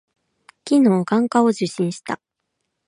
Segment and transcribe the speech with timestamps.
[0.67, 2.19] 昨日、眼科を受診した。